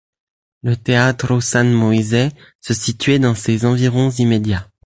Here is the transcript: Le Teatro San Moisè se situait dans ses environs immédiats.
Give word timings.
Le 0.63 0.75
Teatro 0.77 1.41
San 1.41 1.71
Moisè 1.71 2.29
se 2.59 2.73
situait 2.73 3.19
dans 3.19 3.35
ses 3.35 3.65
environs 3.65 4.09
immédiats. 4.09 4.67